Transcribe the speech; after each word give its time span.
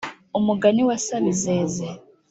umugani 0.39 0.81
wa 0.87 0.97
sabizeze 1.05 1.85